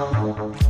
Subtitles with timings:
[0.00, 0.69] Thank you.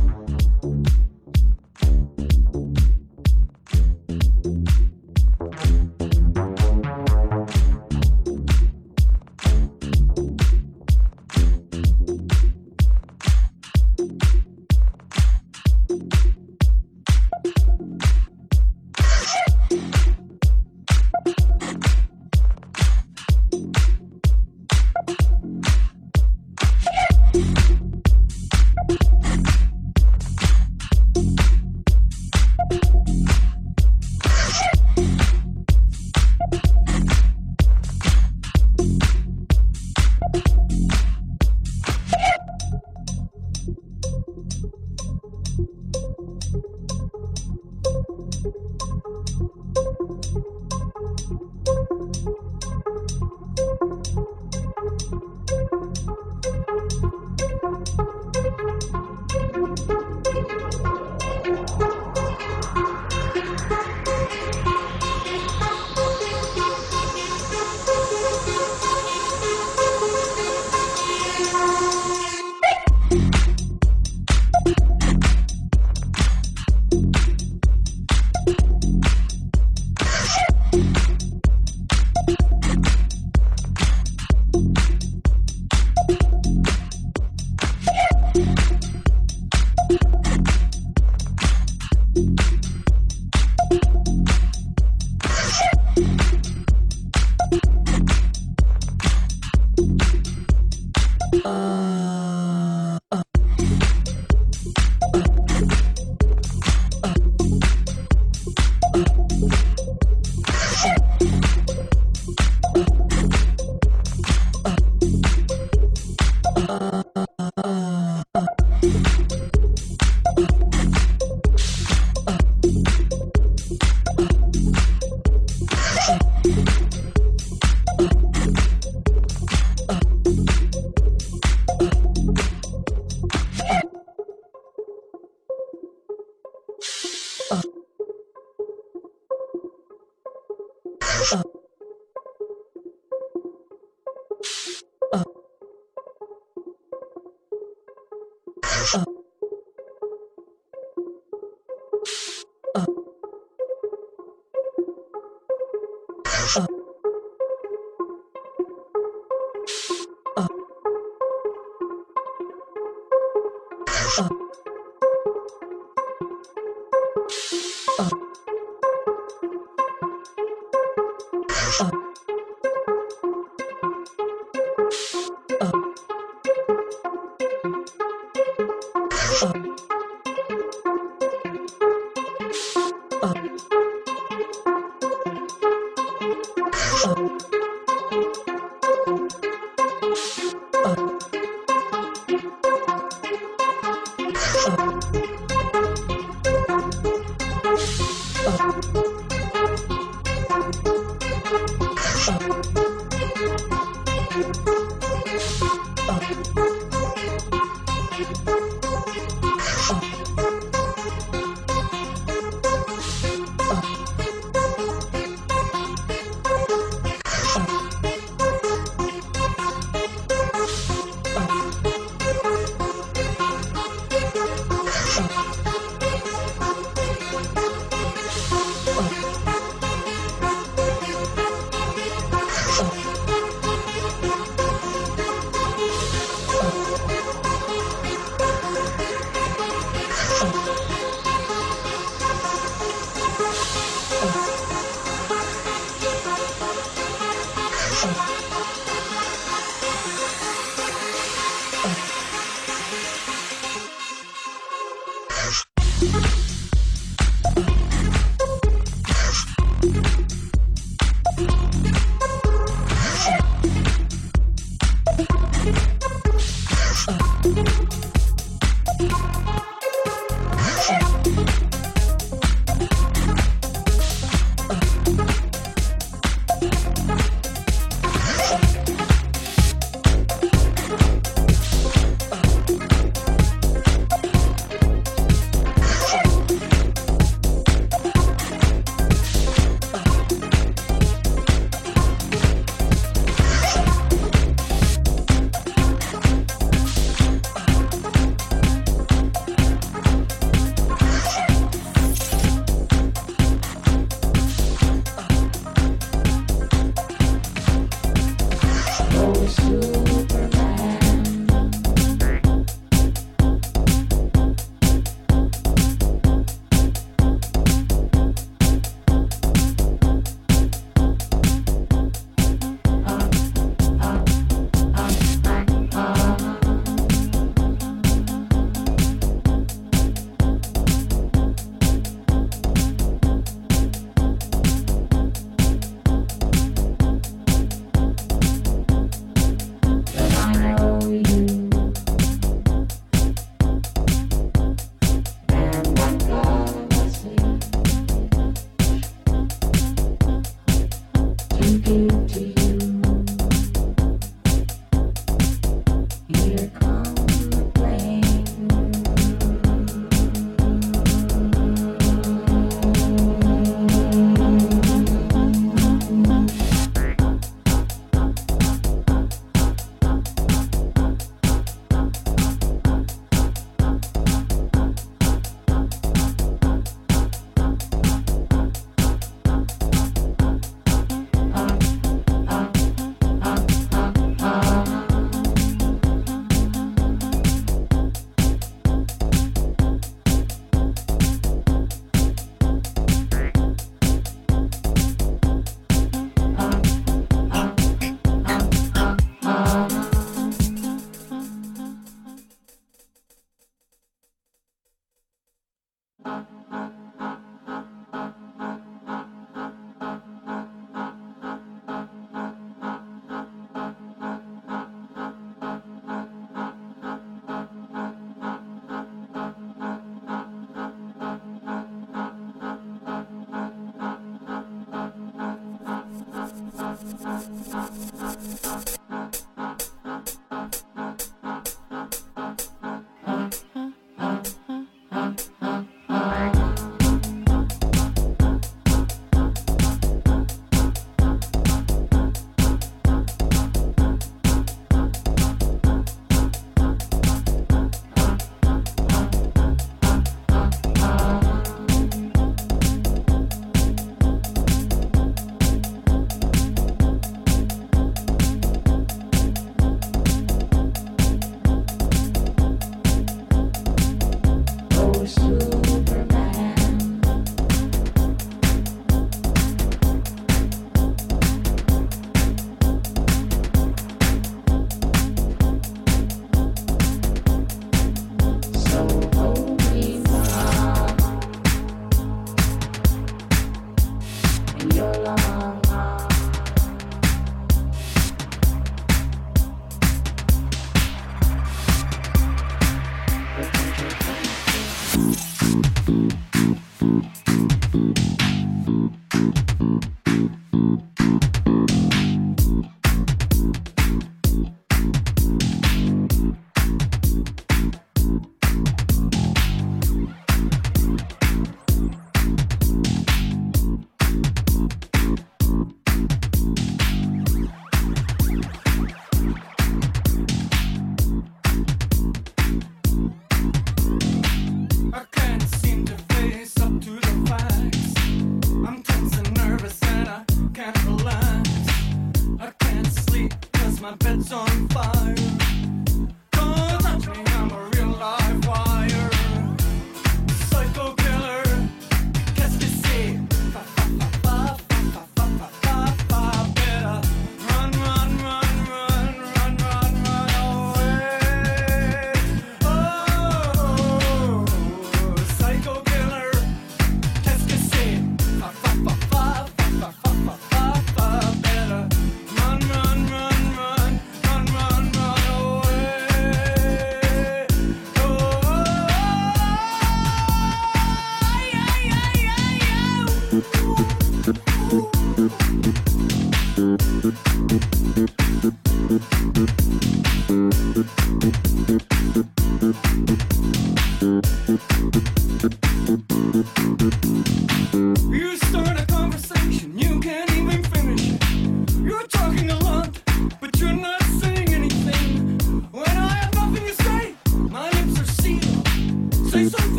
[164.17, 164.70] 啊。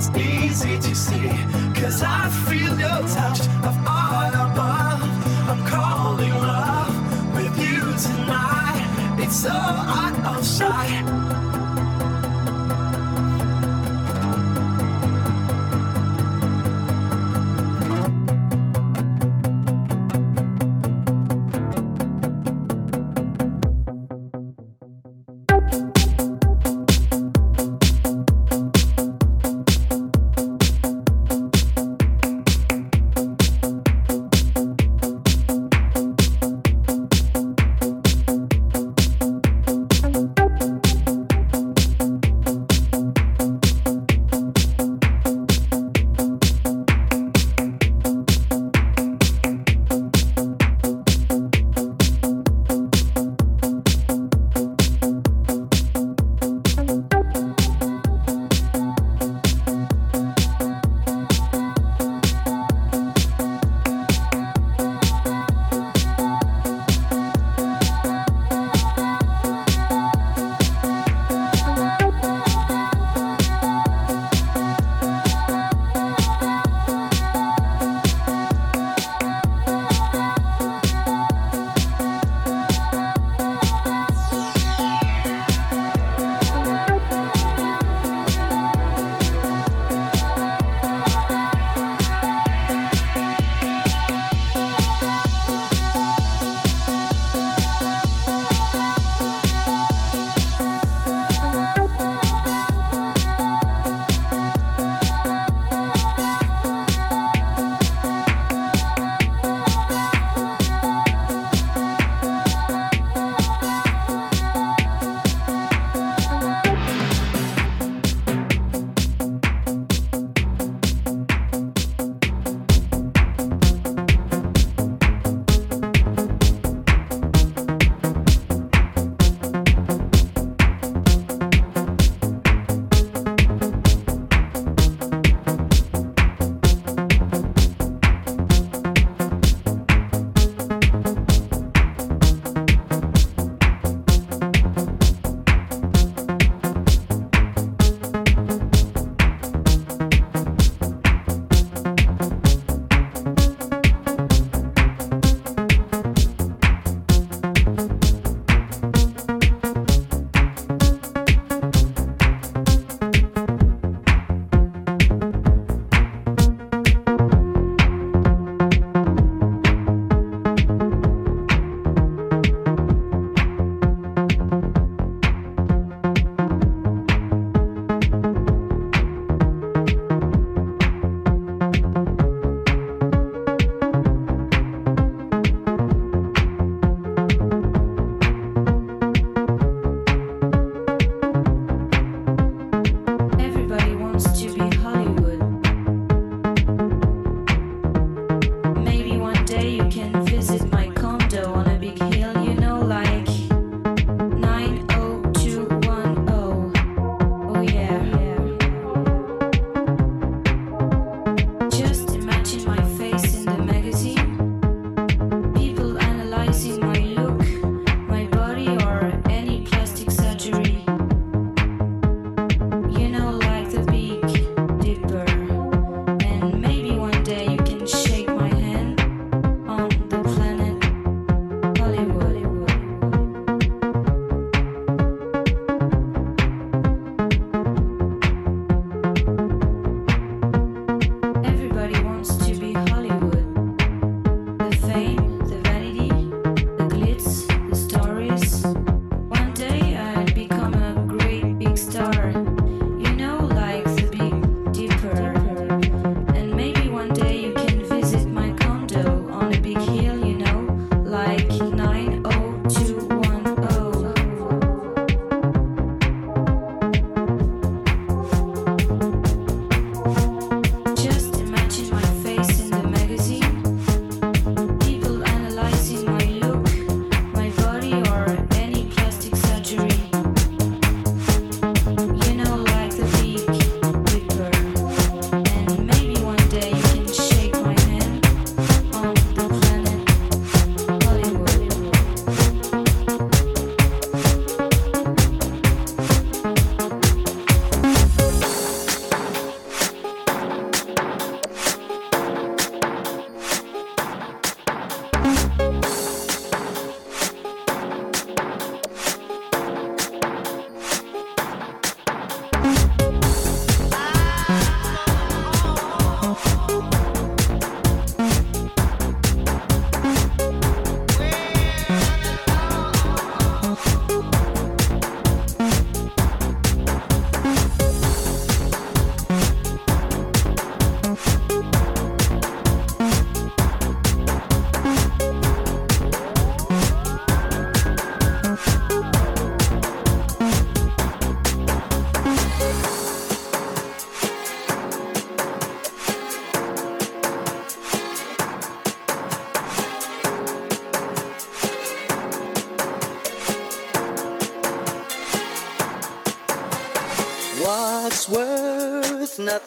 [0.00, 1.28] it's easy to see.
[1.74, 5.02] Cause I feel your touch of all above.
[5.50, 9.18] I'm calling love with you tonight.
[9.18, 11.49] It's so out of sight.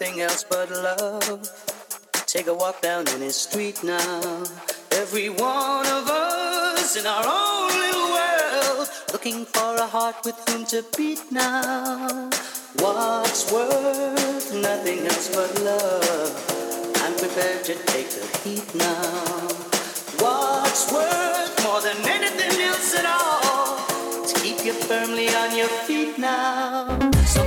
[0.04, 1.50] nothing else but love.
[2.26, 4.44] Take a walk down any street now.
[4.92, 10.66] Every one of us in our own little world, looking for a heart with whom
[10.66, 12.30] to beat now.
[12.80, 16.34] What's worth nothing else but love?
[17.04, 19.48] I'm prepared to take the heat now.
[20.20, 24.26] What's worth more than anything else at all?
[24.28, 26.88] To keep you firmly on your feet now.
[27.26, 27.43] So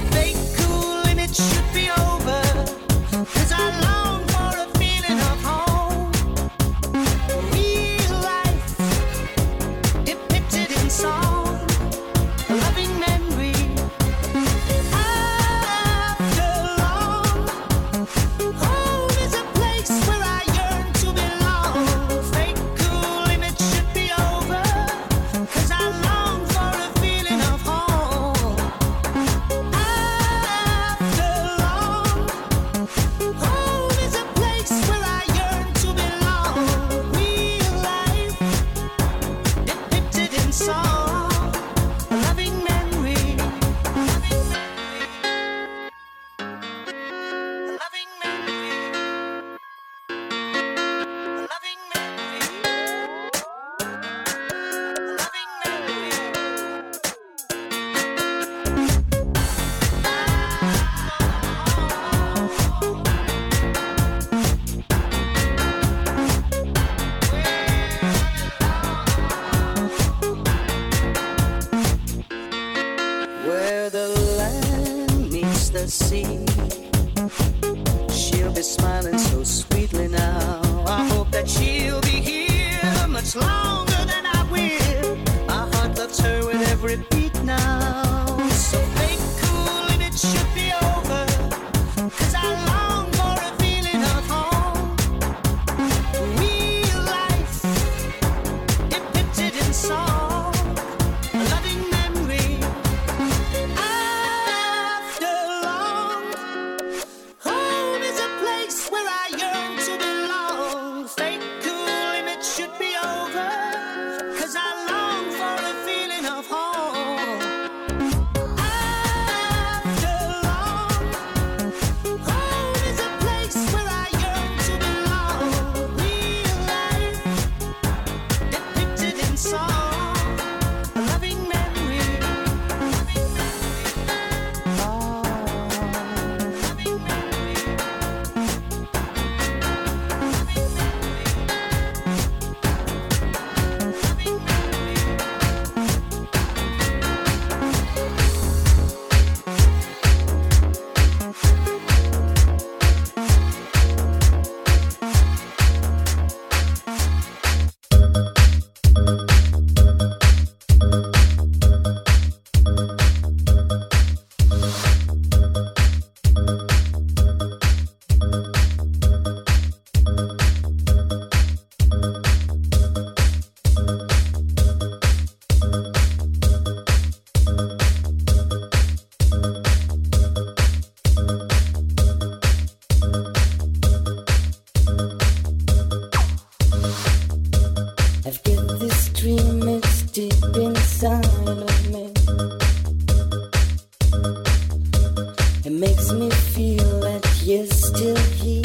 [197.97, 198.56] still here.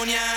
[0.00, 0.29] California.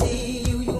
[0.00, 0.60] see you.
[0.60, 0.79] you